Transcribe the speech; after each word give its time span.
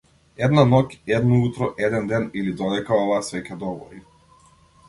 Една 0.45 0.63
ноќ, 0.69 0.85
едно 1.17 1.37
утро, 1.49 1.69
еден 1.87 2.09
ден 2.13 2.27
или 2.41 2.57
додека 2.63 2.99
оваа 3.03 3.23
свеќа 3.29 3.59
догори? 3.67 4.03